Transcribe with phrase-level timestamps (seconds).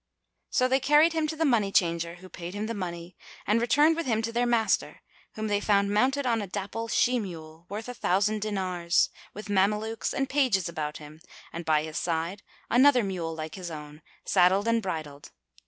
[0.49, 3.15] So they carried him to the money changer, who paid him the money,
[3.45, 5.01] and returned with him to their master,
[5.35, 10.11] whom they found mounted on a dapple she mule worth a thousand dinars, with Mamelukes
[10.11, 11.21] and pages about him,
[11.53, 15.29] and by his side another mule like his own, saddled and bridled.